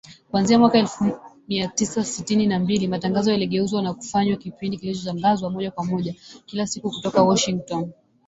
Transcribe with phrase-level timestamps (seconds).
[0.31, 1.17] Kuanzia mwaka elfu
[1.47, 6.67] mia tisa sitini na mbili, matangazo yaligeuzwa na kufanywa kipindi kilichotangazwa moja kwa moja, kila
[6.67, 7.91] siku kutoka Washington,